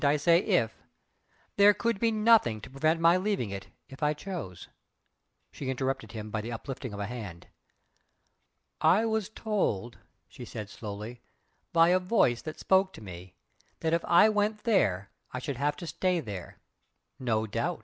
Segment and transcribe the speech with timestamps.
[0.03, 0.81] I say 'if'
[1.57, 4.67] there could be nothing to prevent my leaving it if I chose"
[5.51, 7.45] She interrupted him by the uplifting of a hand.
[8.81, 11.21] "I was told" she said slowly
[11.71, 13.35] "by a Voice that spoke to me
[13.81, 16.57] that if I went there I should have to stay there!"
[17.19, 17.79] "No doubt!"